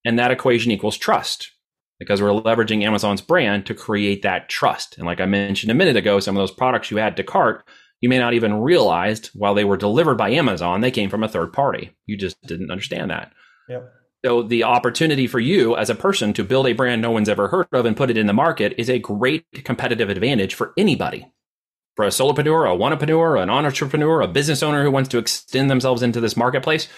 [0.04, 1.50] and that equation equals trust
[1.98, 4.96] because we're leveraging Amazon's brand to create that trust.
[4.96, 7.64] And like I mentioned a minute ago, some of those products you add to cart,
[8.00, 11.28] you may not even realized while they were delivered by Amazon, they came from a
[11.28, 11.90] third party.
[12.06, 13.32] You just didn't understand that.
[13.68, 13.92] Yep.
[14.24, 17.48] So the opportunity for you as a person to build a brand no one's ever
[17.48, 21.30] heard of and put it in the market is a great competitive advantage for anybody.
[21.94, 26.02] For a solopreneur, a wannapreneur, an entrepreneur, a business owner who wants to extend themselves
[26.02, 26.88] into this marketplace,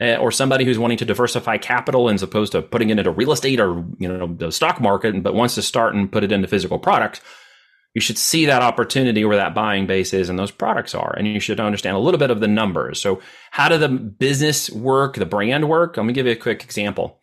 [0.00, 3.32] uh, or somebody who's wanting to diversify capital as opposed to putting it into real
[3.32, 6.48] estate or you know the stock market, but wants to start and put it into
[6.48, 7.20] physical products,
[7.94, 11.26] you should see that opportunity where that buying base is and those products are, and
[11.26, 13.00] you should understand a little bit of the numbers.
[13.00, 15.96] So, how do the business work, the brand work?
[15.96, 17.18] Let me give you a quick example.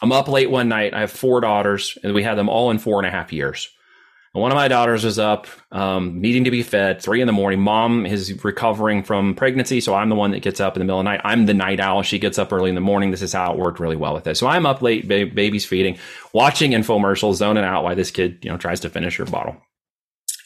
[0.00, 0.94] I'm up late one night.
[0.94, 3.68] I have four daughters, and we had them all in four and a half years.
[4.34, 7.60] One of my daughters was up, um, needing to be fed, three in the morning.
[7.60, 10.98] Mom is recovering from pregnancy, so I'm the one that gets up in the middle
[10.98, 11.20] of the night.
[11.22, 12.02] I'm the night owl.
[12.02, 13.12] She gets up early in the morning.
[13.12, 14.40] This is how it worked really well with this.
[14.40, 15.98] So I'm up late, ba- baby's feeding,
[16.32, 19.56] watching infomercials, zoning out while this kid, you know, tries to finish her bottle.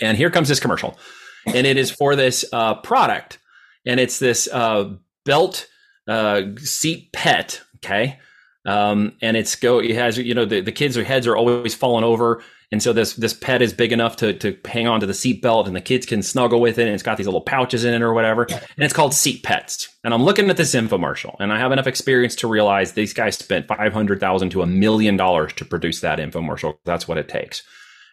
[0.03, 0.99] And here comes this commercial,
[1.47, 3.39] and it is for this uh, product,
[3.87, 5.67] and it's this uh, belt
[6.07, 7.63] uh, seat pet.
[7.77, 8.19] Okay.
[8.67, 9.79] Um, and it's go.
[9.79, 13.15] It has you know the, the kids' heads are always falling over and so this
[13.15, 15.81] this pet is big enough to to hang on to the seat belt and the
[15.81, 16.83] kids can snuggle with it.
[16.83, 18.47] And it's got these little pouches in it or whatever.
[18.51, 19.89] And it's called Seat Pets.
[20.05, 23.39] And I'm looking at this infomercial and I have enough experience to realize these guys
[23.39, 26.75] spent five hundred thousand to a million dollars to produce that infomercial.
[26.85, 27.63] That's what it takes.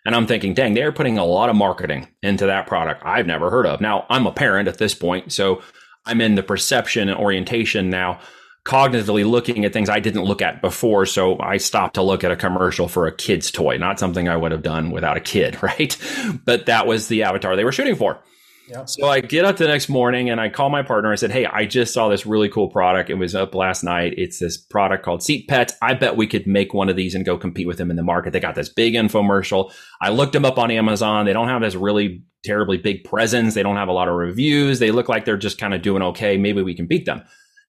[0.06, 3.50] And I'm thinking, dang, they're putting a lot of marketing into that product I've never
[3.50, 3.82] heard of.
[3.82, 5.62] Now I'm a parent at this point, so
[6.06, 8.20] I'm in the perception and orientation now
[8.66, 11.06] cognitively looking at things I didn't look at before.
[11.06, 14.36] So I stopped to look at a commercial for a kid's toy, not something I
[14.36, 15.96] would have done without a kid, right?
[16.44, 18.20] But that was the avatar they were shooting for.
[18.68, 18.90] Yep.
[18.90, 21.12] So I get up the next morning and I call my partner.
[21.12, 23.12] I said, Hey, I just saw this really cool product.
[23.12, 24.16] It was up last night.
[24.18, 25.76] It's this product called Seat Pets.
[25.84, 28.02] I bet we could make one of these and go compete with them in the
[28.02, 28.34] market.
[28.34, 29.72] They got this big infomercial.
[30.02, 31.28] I looked them up on Amazon.
[31.28, 33.54] They don't have this really terribly big presence.
[33.54, 34.80] They don't have a lot of reviews.
[34.80, 36.38] They look like they're just kind of doing okay.
[36.38, 37.22] Maybe we can beat them.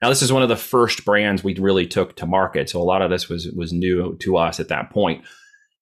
[0.02, 2.84] Now, this is one of the first brands we really took to market, so a
[2.84, 5.24] lot of this was was new to us at that point.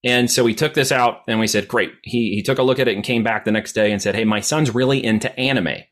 [0.04, 2.78] And so we took this out and we said, "Great." He he took a look
[2.78, 5.36] at it and came back the next day and said, "Hey, my son's really into
[5.38, 5.82] anime.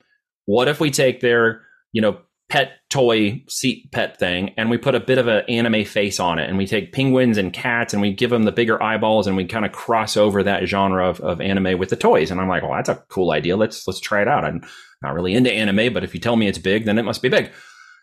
[0.45, 2.19] What if we take their you know
[2.53, 6.39] pet toy seat pet thing and we put a bit of an anime face on
[6.39, 9.39] it and we take penguins and cats and we give them the bigger eyeballs and
[9.39, 12.49] we kind of cross over that genre of, of anime with the toys and i'm
[12.49, 14.63] like well that's a cool idea let's let's try it out i'm
[15.03, 17.31] not really into anime but if you tell me it's big then it must be
[17.31, 17.51] big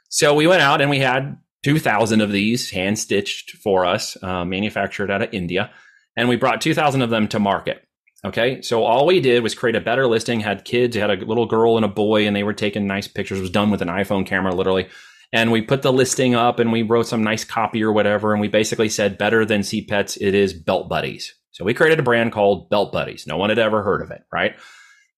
[0.10, 4.44] so we went out and we had 2,000 of these hand stitched for us, uh,
[4.46, 5.72] manufactured out of India,
[6.16, 7.86] and we brought 2,000 of them to market.
[8.26, 10.42] Okay, so all we did was create a better listing.
[10.42, 13.38] Had kids, had a little girl and a boy, and they were taking nice pictures.
[13.38, 14.90] It was done with an iPhone camera, literally.
[15.32, 18.34] And we put the listing up, and we wrote some nice copy or whatever.
[18.34, 21.34] And we basically said, better than Seat Pets, it is Belt Buddies.
[21.52, 23.26] So we created a brand called Belt Buddies.
[23.26, 24.56] No one had ever heard of it, right?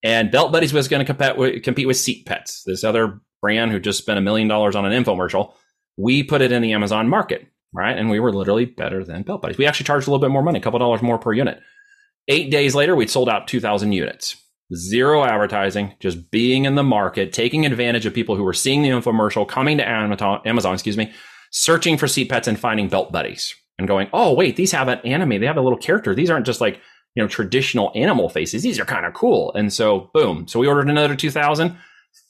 [0.04, 3.72] And Belt Buddies was going to compete with, compete with Seat Pets, this other brand
[3.72, 5.54] who just spent a million dollars on an infomercial.
[5.98, 7.98] We put it in the Amazon market, right?
[7.98, 9.58] And we were literally better than Belt Buddies.
[9.58, 11.60] We actually charged a little bit more money, a couple dollars more per unit.
[12.28, 14.38] Eight days later, we'd sold out 2,000 units.
[14.74, 18.90] Zero advertising, just being in the market, taking advantage of people who were seeing the
[18.90, 21.12] infomercial, coming to Amazon, Amazon excuse me,
[21.52, 25.00] searching for seat pets and finding belt buddies and going, oh, wait, these have an
[25.00, 25.42] anime.
[25.42, 26.16] They have a little character.
[26.16, 26.80] These aren't just like,
[27.16, 28.64] you know, traditional animal faces.
[28.64, 29.54] These are kind of cool.
[29.54, 30.48] And so, boom.
[30.48, 31.76] So we ordered another 2,000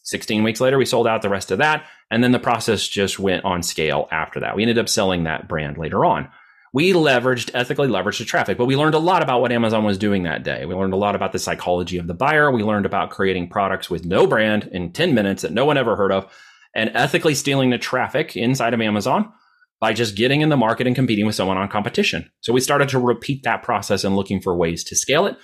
[0.03, 1.85] 16 weeks later, we sold out the rest of that.
[2.09, 4.55] And then the process just went on scale after that.
[4.55, 6.29] We ended up selling that brand later on.
[6.73, 9.97] We leveraged, ethically leveraged the traffic, but we learned a lot about what Amazon was
[9.97, 10.65] doing that day.
[10.65, 12.49] We learned a lot about the psychology of the buyer.
[12.49, 15.97] We learned about creating products with no brand in 10 minutes that no one ever
[15.97, 16.31] heard of
[16.73, 19.33] and ethically stealing the traffic inside of Amazon
[19.81, 22.29] by just getting in the market and competing with someone on competition.
[22.39, 25.35] So we started to repeat that process and looking for ways to scale it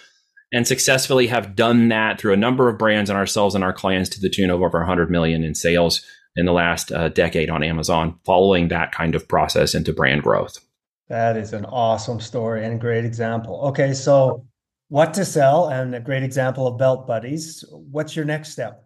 [0.51, 4.09] and successfully have done that through a number of brands and ourselves and our clients
[4.09, 6.01] to the tune of over 100 million in sales
[6.35, 10.57] in the last uh, decade on Amazon, following that kind of process into brand growth.
[11.09, 13.61] That is an awesome story and a great example.
[13.69, 14.45] Okay, so
[14.89, 17.63] what to sell and a great example of belt buddies.
[17.71, 18.83] What's your next step?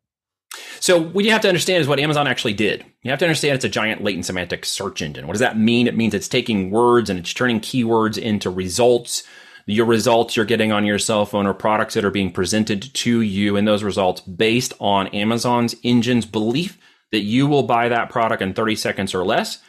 [0.80, 2.84] So what you have to understand is what Amazon actually did.
[3.04, 5.28] You have to understand it's a giant latent semantic search engine.
[5.28, 5.88] What does that mean?
[5.88, 9.24] It means it's taking words and it's turning keywords into results.
[9.66, 13.22] Your results you're getting on your cell phone or products that are being presented to
[13.22, 16.78] you and those results based on Amazon's engine's belief
[17.12, 19.60] that you will buy that product in 30 seconds or less,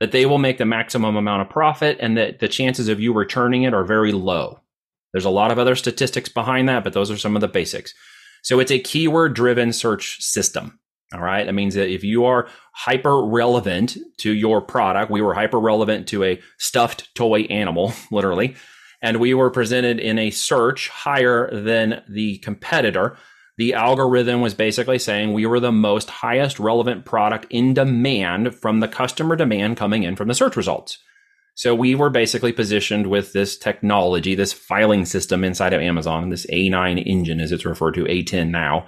[0.00, 3.12] that they will make the maximum amount of profit and that the chances of you
[3.12, 4.60] returning it are very low.
[5.12, 7.94] There's a lot of other statistics behind that, but those are some of the basics.
[8.42, 10.78] So it's a keyword driven search system.
[11.14, 11.44] All right.
[11.44, 16.06] That means that if you are hyper relevant to your product, we were hyper relevant
[16.08, 18.56] to a stuffed toy animal, literally,
[19.02, 23.16] and we were presented in a search higher than the competitor.
[23.56, 28.80] The algorithm was basically saying we were the most highest relevant product in demand from
[28.80, 30.98] the customer demand coming in from the search results.
[31.54, 36.46] So we were basically positioned with this technology, this filing system inside of Amazon, this
[36.46, 38.86] A9 engine, as it's referred to, A10 now,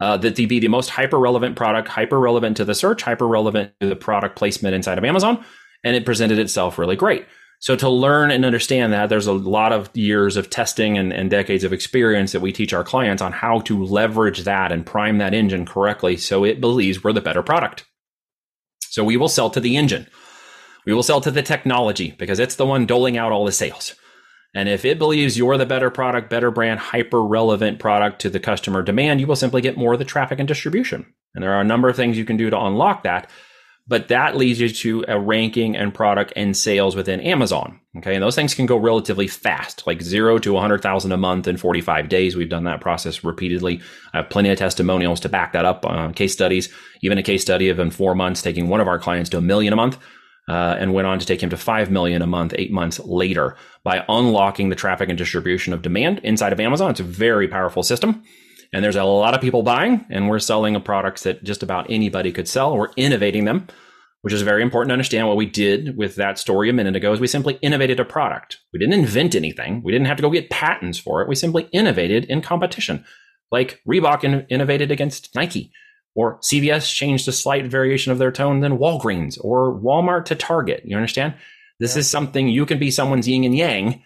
[0.00, 3.28] uh, that to be the most hyper relevant product, hyper relevant to the search, hyper
[3.28, 5.44] relevant to the product placement inside of Amazon.
[5.84, 7.24] And it presented itself really great.
[7.62, 11.30] So to learn and understand that, there's a lot of years of testing and, and
[11.30, 15.18] decades of experience that we teach our clients on how to leverage that and prime
[15.18, 17.84] that engine correctly so it believes we're the better product.
[18.80, 20.08] So we will sell to the engine.
[20.86, 23.94] We will sell to the technology because it's the one doling out all the sales.
[24.56, 28.40] And if it believes you're the better product, better brand, hyper relevant product to the
[28.40, 31.06] customer demand, you will simply get more of the traffic and distribution.
[31.32, 33.30] And there are a number of things you can do to unlock that.
[33.86, 37.80] But that leads you to a ranking and product and sales within Amazon.
[37.98, 38.14] Okay.
[38.14, 42.08] And those things can go relatively fast, like zero to 100,000 a month in 45
[42.08, 42.36] days.
[42.36, 43.80] We've done that process repeatedly.
[44.14, 47.42] I have plenty of testimonials to back that up, uh, case studies, even a case
[47.42, 49.98] study of in four months taking one of our clients to a million a month
[50.48, 53.56] uh, and went on to take him to 5 million a month eight months later
[53.84, 56.90] by unlocking the traffic and distribution of demand inside of Amazon.
[56.90, 58.22] It's a very powerful system.
[58.72, 61.90] And there's a lot of people buying, and we're selling a products that just about
[61.90, 62.76] anybody could sell.
[62.76, 63.66] We're innovating them,
[64.22, 65.28] which is very important to understand.
[65.28, 68.58] What we did with that story a minute ago is we simply innovated a product.
[68.72, 69.82] We didn't invent anything.
[69.82, 71.28] We didn't have to go get patents for it.
[71.28, 73.04] We simply innovated in competition,
[73.50, 75.72] like Reebok in- innovated against Nike.
[76.14, 80.82] Or CVS changed a slight variation of their tone than Walgreens or Walmart to Target.
[80.84, 81.34] You understand?
[81.78, 82.00] This yeah.
[82.00, 84.02] is something you can be someone's yin and yang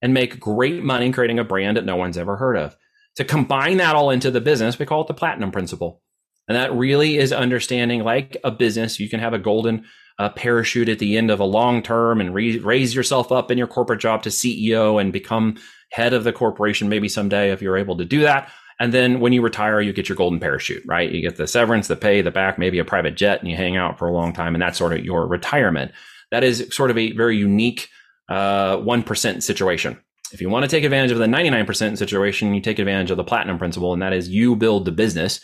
[0.00, 2.76] and make great money creating a brand that no one's ever heard of.
[3.18, 6.02] To combine that all into the business, we call it the platinum principle.
[6.48, 9.84] And that really is understanding like a business, you can have a golden
[10.18, 13.58] uh, parachute at the end of a long term and re- raise yourself up in
[13.58, 15.56] your corporate job to CEO and become
[15.90, 18.50] head of the corporation maybe someday if you're able to do that.
[18.80, 21.10] And then when you retire, you get your golden parachute, right?
[21.10, 23.76] You get the severance, the pay, the back, maybe a private jet, and you hang
[23.76, 24.54] out for a long time.
[24.54, 25.90] And that's sort of your retirement.
[26.30, 27.88] That is sort of a very unique
[28.28, 29.98] uh, 1% situation.
[30.32, 33.24] If you want to take advantage of the 99% situation, you take advantage of the
[33.24, 35.40] platinum principle, and that is you build the business,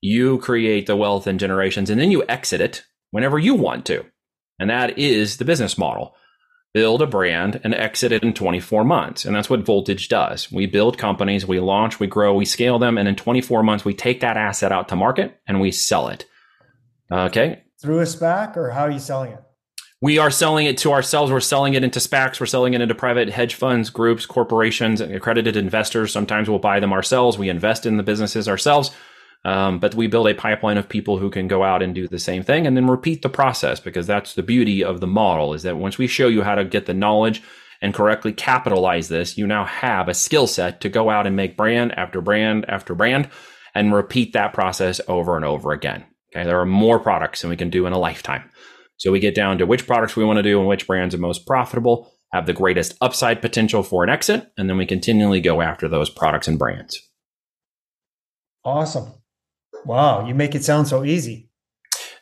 [0.00, 4.04] you create the wealth and generations, and then you exit it whenever you want to.
[4.58, 6.14] And that is the business model
[6.72, 9.24] build a brand and exit it in 24 months.
[9.24, 10.52] And that's what Voltage does.
[10.52, 12.96] We build companies, we launch, we grow, we scale them.
[12.96, 16.26] And in 24 months, we take that asset out to market and we sell it.
[17.10, 17.62] Okay.
[17.82, 19.40] Through a SPAC or how are you selling it?
[20.02, 21.30] We are selling it to ourselves.
[21.30, 22.40] We're selling it into SPACs.
[22.40, 26.10] We're selling it into private hedge funds, groups, corporations, accredited investors.
[26.10, 27.36] Sometimes we'll buy them ourselves.
[27.36, 28.92] We invest in the businesses ourselves.
[29.44, 32.18] Um, but we build a pipeline of people who can go out and do the
[32.18, 35.62] same thing and then repeat the process because that's the beauty of the model is
[35.62, 37.42] that once we show you how to get the knowledge
[37.80, 41.56] and correctly capitalize this, you now have a skill set to go out and make
[41.56, 43.30] brand after brand after brand
[43.74, 46.04] and repeat that process over and over again.
[46.34, 46.44] Okay.
[46.44, 48.50] There are more products than we can do in a lifetime.
[49.00, 51.18] So we get down to which products we want to do and which brands are
[51.18, 55.62] most profitable, have the greatest upside potential for an exit, and then we continually go
[55.62, 57.00] after those products and brands.
[58.62, 59.14] Awesome.
[59.86, 61.48] Wow, you make it sound so easy.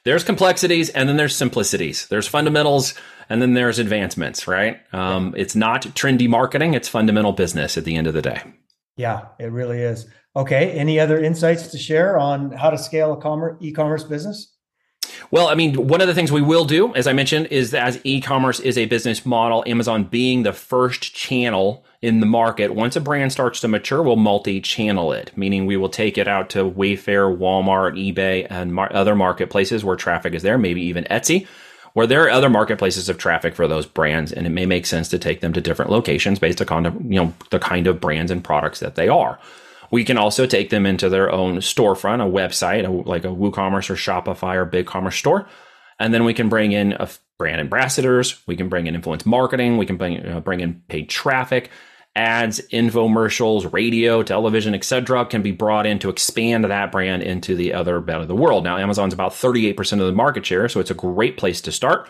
[0.04, 2.06] There's complexities and then there's simplicities.
[2.06, 2.94] There's fundamentals
[3.28, 4.78] and then there's advancements, right?
[4.94, 8.40] Um, it's not trendy marketing, it's fundamental business at the end of the day.
[8.96, 10.06] Yeah, it really is.
[10.36, 14.54] Okay, any other insights to share on how to scale a e-commerce business?
[15.30, 18.00] Well, I mean, one of the things we will do, as I mentioned, is as
[18.02, 23.00] e-commerce is a business model, Amazon being the first channel in the market, once a
[23.00, 27.36] brand starts to mature, we'll multi-channel it, meaning we will take it out to Wayfair,
[27.36, 31.46] Walmart, eBay, and mar- other marketplaces where traffic is there, maybe even Etsy,
[31.92, 35.08] where there are other marketplaces of traffic for those brands, and it may make sense
[35.08, 38.44] to take them to different locations based upon you know the kind of brands and
[38.44, 39.38] products that they are.
[39.90, 43.90] We can also take them into their own storefront, a website, a, like a WooCommerce
[43.90, 45.48] or Shopify or BigCommerce store.
[45.98, 47.08] And then we can bring in a
[47.38, 48.40] brand ambassadors.
[48.46, 49.78] We can bring in influence marketing.
[49.78, 51.70] We can bring, uh, bring in paid traffic.
[52.16, 57.72] ads, infomercials, radio, television, etc., can be brought in to expand that brand into the
[57.72, 58.64] other bed of the world.
[58.64, 62.08] Now, Amazon's about 38% of the market share, so it's a great place to start.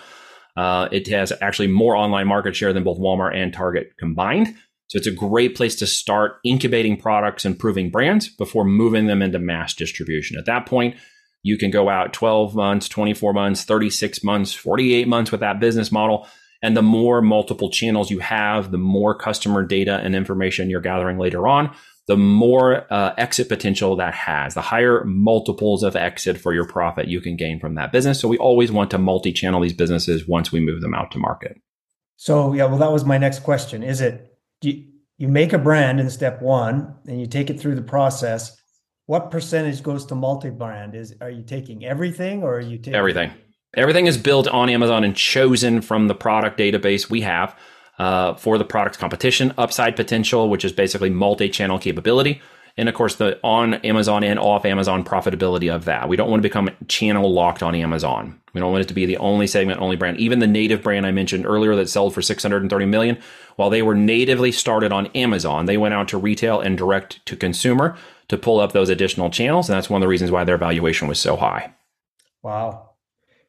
[0.56, 4.56] Uh, it has actually more online market share than both Walmart and Target combined.
[4.88, 9.22] So it's a great place to start incubating products and proving brands before moving them
[9.22, 10.38] into mass distribution.
[10.38, 10.96] At that point,
[11.42, 15.92] you can go out 12 months, 24 months, 36 months, 48 months with that business
[15.92, 16.26] model
[16.62, 21.18] and the more multiple channels you have, the more customer data and information you're gathering
[21.18, 21.74] later on,
[22.08, 27.06] the more uh, exit potential that has, the higher multiples of exit for your profit
[27.06, 28.18] you can gain from that business.
[28.18, 31.18] So we always want to multi channel these businesses once we move them out to
[31.18, 31.60] market.
[32.16, 33.84] So, yeah, well, that was my next question.
[33.84, 34.27] Is it
[34.62, 34.84] you,
[35.16, 38.56] you make a brand in step one and you take it through the process?
[39.06, 40.94] What percentage goes to multi brand?
[40.94, 43.32] Is are you taking everything or are you taking everything?
[43.76, 47.54] Everything is built on Amazon and chosen from the product database we have
[47.98, 52.40] uh, for the product competition, upside potential, which is basically multi-channel capability,
[52.78, 56.08] and of course the on Amazon and off Amazon profitability of that.
[56.08, 58.40] We don't want to become channel locked on Amazon.
[58.54, 60.18] We don't want it to be the only segment, only brand.
[60.18, 63.18] Even the native brand I mentioned earlier that sold for 630 million,
[63.56, 67.36] while they were natively started on Amazon, they went out to retail and direct to
[67.36, 67.96] consumer
[68.28, 71.08] to pull up those additional channels, and that's one of the reasons why their valuation
[71.08, 71.74] was so high.
[72.42, 72.88] Wow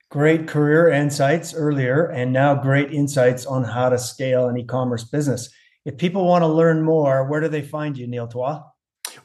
[0.10, 5.04] great career insights earlier, and now great insights on how to scale an e commerce
[5.04, 5.50] business.
[5.86, 8.69] If people want to learn more, where do they find you, Neil Twa?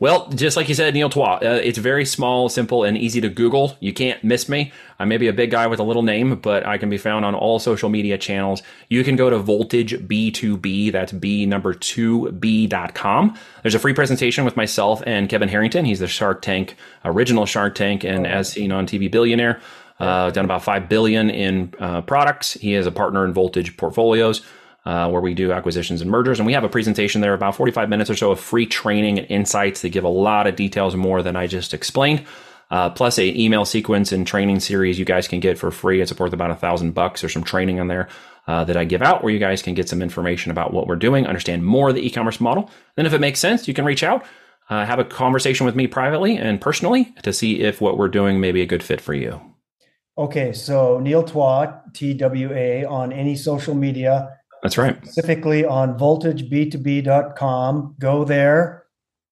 [0.00, 3.28] Well, just like you said, Neil Twa, uh, it's very small, simple, and easy to
[3.28, 3.76] Google.
[3.80, 4.72] You can't miss me.
[4.98, 7.24] I may be a big guy with a little name, but I can be found
[7.24, 8.62] on all social media channels.
[8.88, 13.38] You can go to Voltage B2B, that's B number 2B.com.
[13.62, 15.84] There's a free presentation with myself and Kevin Harrington.
[15.84, 19.60] He's the Shark Tank, original Shark Tank, and as seen on TV Billionaire
[20.00, 22.54] uh, done about five billion in uh, products.
[22.54, 24.42] He is a partner in Voltage Portfolios,
[24.84, 27.88] uh, where we do acquisitions and mergers, and we have a presentation there, about 45
[27.88, 31.22] minutes or so of free training and insights that give a lot of details more
[31.22, 32.26] than I just explained.
[32.70, 36.00] Uh, plus a email sequence and training series you guys can get for free.
[36.00, 38.08] It's worth about a thousand bucks or some training on there
[38.46, 40.96] uh, that I give out where you guys can get some information about what we're
[40.96, 42.70] doing, understand more of the e-commerce model.
[42.96, 44.24] Then if it makes sense, you can reach out,
[44.70, 48.40] uh, have a conversation with me privately and personally to see if what we're doing
[48.40, 49.40] may be a good fit for you.
[50.16, 54.38] Okay, so Neil Twa, T W A, on any social media.
[54.64, 54.96] That's right.
[55.04, 57.96] Specifically on voltageb2b.com.
[58.00, 58.86] Go there.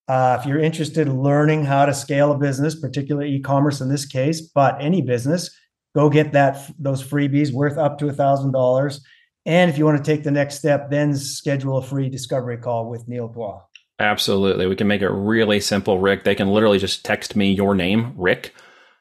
[0.06, 4.04] Uh, if you're interested in learning how to scale a business, particularly e-commerce in this
[4.04, 5.50] case, but any business,
[5.94, 9.00] go get that those freebies worth up to a thousand dollars.
[9.46, 12.90] And if you want to take the next step, then schedule a free discovery call
[12.90, 13.62] with Neil Twa.
[13.98, 14.66] Absolutely.
[14.66, 16.24] We can make it really simple, Rick.
[16.24, 18.54] They can literally just text me your name, Rick,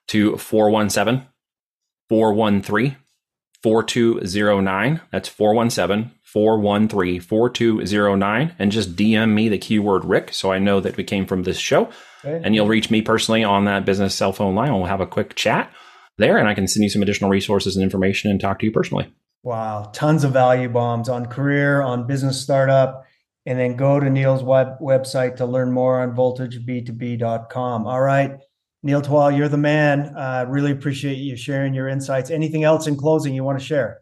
[0.07, 1.27] to 417
[2.07, 2.95] 413
[3.63, 5.01] 4209.
[5.11, 8.55] That's 417 413 4209.
[8.57, 11.57] And just DM me the keyword Rick so I know that we came from this
[11.57, 11.89] show.
[12.23, 12.41] Okay.
[12.43, 14.73] And you'll reach me personally on that business cell phone line.
[14.73, 15.71] We'll have a quick chat
[16.17, 18.71] there and I can send you some additional resources and information and talk to you
[18.71, 19.13] personally.
[19.43, 19.91] Wow.
[19.93, 23.05] Tons of value bombs on career, on business startup.
[23.45, 27.87] And then go to Neil's web, website to learn more on voltageb2b.com.
[27.87, 28.37] All right.
[28.83, 30.13] Neil Twa, you're the man.
[30.15, 32.31] I uh, really appreciate you sharing your insights.
[32.31, 34.01] Anything else in closing you want to share?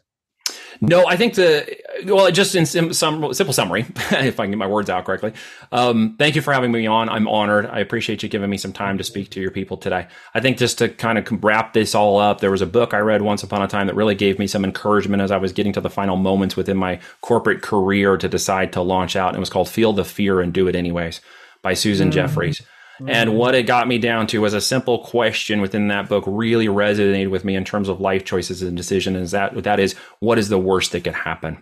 [0.82, 4.58] No, I think the well, just in sim, some simple summary, if I can get
[4.58, 5.34] my words out correctly.
[5.72, 7.10] Um, thank you for having me on.
[7.10, 7.66] I'm honored.
[7.66, 10.08] I appreciate you giving me some time to speak to your people today.
[10.34, 13.00] I think just to kind of wrap this all up, there was a book I
[13.00, 15.74] read once upon a time that really gave me some encouragement as I was getting
[15.74, 19.30] to the final moments within my corporate career to decide to launch out.
[19.30, 21.22] And it was called "Feel the Fear and Do It Anyways"
[21.62, 22.16] by Susan mm-hmm.
[22.16, 22.62] Jeffers.
[23.08, 26.68] And what it got me down to was a simple question within that book really
[26.68, 30.38] resonated with me in terms of life choices and decision is that that is what
[30.38, 31.62] is the worst that could happen?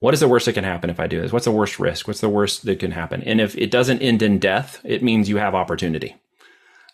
[0.00, 1.32] What is the worst that can happen if I do this?
[1.32, 2.06] What's the worst risk?
[2.06, 3.22] What's the worst that can happen?
[3.22, 6.16] And if it doesn't end in death, it means you have opportunity.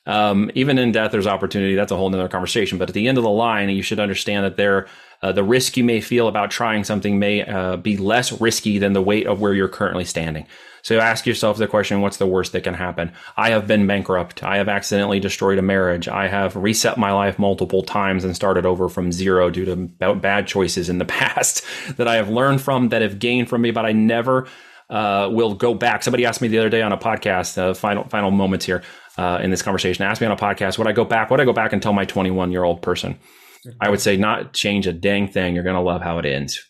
[0.06, 1.74] Um, even in death, there's opportunity.
[1.74, 2.78] That's a whole nother conversation.
[2.78, 4.88] But at the end of the line, you should understand that there,
[5.22, 8.92] uh, the risk you may feel about trying something may uh, be less risky than
[8.92, 10.46] the weight of where you're currently standing.
[10.82, 13.12] So ask yourself the question, what's the worst that can happen?
[13.36, 14.42] I have been bankrupt.
[14.42, 16.08] I have accidentally destroyed a marriage.
[16.08, 20.48] I have reset my life multiple times and started over from zero due to bad
[20.48, 21.64] choices in the past
[21.96, 24.48] that I have learned from, that have gained from me, but I never
[24.90, 26.02] uh, will go back.
[26.02, 28.82] Somebody asked me the other day on a podcast, uh, final final moments here
[29.16, 31.30] uh, in this conversation, asked me on a podcast, would I go back?
[31.30, 33.18] Would I go back and tell my 21 year old person?
[33.80, 35.54] I would say not change a dang thing.
[35.54, 36.62] You're going to love how it ends.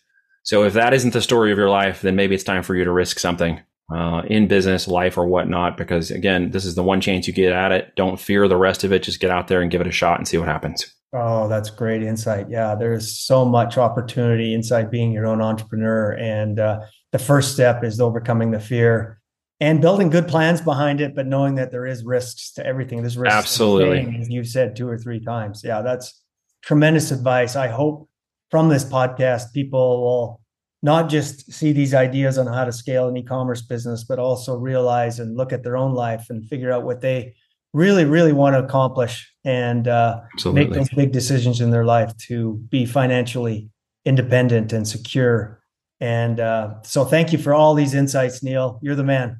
[0.43, 2.83] So if that isn't the story of your life, then maybe it's time for you
[2.83, 3.61] to risk something
[3.93, 5.77] uh, in business, life, or whatnot.
[5.77, 7.95] Because again, this is the one chance you get at it.
[7.95, 9.03] Don't fear the rest of it.
[9.03, 10.93] Just get out there and give it a shot and see what happens.
[11.13, 12.49] Oh, that's great insight.
[12.49, 16.13] Yeah, there's so much opportunity inside being your own entrepreneur.
[16.13, 16.81] And uh,
[17.11, 19.21] the first step is overcoming the fear
[19.59, 23.01] and building good plans behind it, but knowing that there is risks to everything.
[23.01, 23.35] There's risks.
[23.35, 24.19] Absolutely.
[24.19, 25.61] As you've said two or three times.
[25.63, 26.19] Yeah, that's
[26.63, 27.55] tremendous advice.
[27.55, 28.09] I hope
[28.49, 30.41] from this podcast, people will
[30.81, 35.19] not just see these ideas on how to scale an e-commerce business, but also realize
[35.19, 37.33] and look at their own life and figure out what they
[37.73, 40.19] really, really want to accomplish and uh,
[40.51, 43.69] make those big decisions in their life to be financially
[44.05, 45.59] independent and secure.
[45.99, 48.79] And uh, so, thank you for all these insights, Neil.
[48.81, 49.39] You're the man.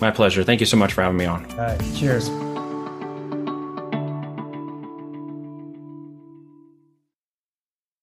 [0.00, 0.44] My pleasure.
[0.44, 1.50] Thank you so much for having me on.
[1.52, 1.80] All right.
[1.96, 2.28] Cheers.